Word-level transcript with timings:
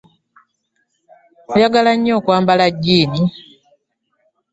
Ayagala 1.55 1.91
nnyo 1.95 2.13
okwambala 2.19 2.65
jjiini. 2.75 3.21